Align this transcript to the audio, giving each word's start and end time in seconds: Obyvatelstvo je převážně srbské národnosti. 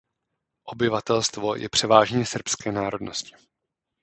Obyvatelstvo 0.63 1.55
je 1.55 1.69
převážně 1.69 2.25
srbské 2.25 2.71
národnosti. 2.71 3.35